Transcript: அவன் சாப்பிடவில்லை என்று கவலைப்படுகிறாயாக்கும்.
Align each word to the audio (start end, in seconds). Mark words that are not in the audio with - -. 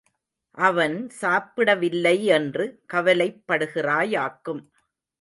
அவன் 0.57 0.95
சாப்பிடவில்லை 1.09 2.15
என்று 2.25 2.65
கவலைப்படுகிறாயாக்கும். 2.93 4.63